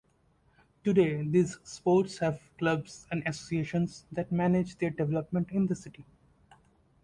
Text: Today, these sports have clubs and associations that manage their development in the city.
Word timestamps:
Today, 0.83 1.21
these 1.27 1.59
sports 1.63 2.17
have 2.17 2.41
clubs 2.57 3.05
and 3.11 3.21
associations 3.27 4.07
that 4.11 4.31
manage 4.31 4.75
their 4.79 4.89
development 4.89 5.51
in 5.51 5.67
the 5.67 5.75
city. 5.75 6.07